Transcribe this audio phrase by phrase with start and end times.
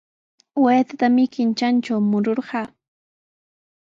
[0.63, 2.67] Waytatami qintrantraw mururqaa.